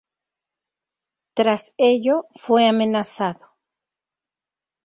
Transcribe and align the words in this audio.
Tras 1.35 1.75
ello 1.77 2.25
fue 2.33 2.67
amenazado. 2.67 3.55